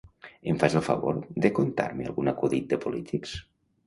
Em 0.51 0.55
fas 0.61 0.75
el 0.77 0.83
favor 0.85 1.19
de 1.45 1.51
contar-me 1.59 2.07
algun 2.07 2.31
acudit 2.31 2.73
de 2.73 2.81
polítics? 2.87 3.35